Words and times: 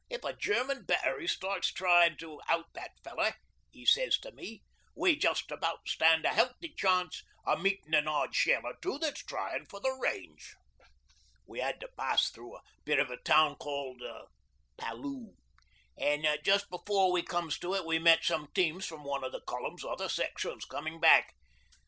'"If 0.09 0.23
a 0.23 0.33
German 0.33 0.85
battery 0.85 1.27
starts 1.27 1.71
trying 1.71 2.17
to 2.17 2.41
out 2.49 2.73
that 2.73 2.89
feller," 3.03 3.35
he 3.69 3.85
sez 3.85 4.17
to 4.21 4.31
me, 4.31 4.63
"we 4.95 5.15
just 5.15 5.51
about 5.51 5.87
stand 5.87 6.25
a 6.25 6.29
healthy 6.29 6.69
chance 6.75 7.23
of 7.45 7.61
meetin' 7.61 7.93
an 7.93 8.07
odd 8.07 8.33
shell 8.33 8.61
or 8.65 8.73
two 8.81 8.97
that's 8.97 9.23
tryin' 9.23 9.67
for 9.67 9.79
the 9.79 9.91
range." 9.91 10.55
'We 11.45 11.59
had 11.59 11.79
to 11.81 11.87
pass 11.87 12.31
through 12.31 12.55
a 12.57 12.63
bit 12.83 12.97
of 12.97 13.11
a 13.11 13.17
town 13.17 13.57
called 13.57 14.01
Palloo, 14.75 15.35
an' 15.99 16.25
just 16.43 16.71
before 16.71 17.11
we 17.11 17.21
comes 17.21 17.59
to 17.59 17.75
it 17.75 17.85
we 17.85 17.99
met 17.99 18.23
some 18.25 18.47
teams 18.55 18.87
from 18.87 19.03
one 19.03 19.23
of 19.23 19.31
the 19.31 19.41
Column's 19.41 19.85
other 19.85 20.09
sections 20.09 20.65
comin' 20.65 20.99
back. 20.99 21.35